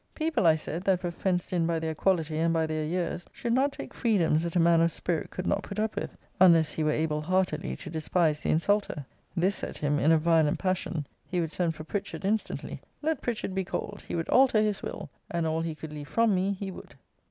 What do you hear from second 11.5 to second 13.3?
send for Pritchard instantly. Let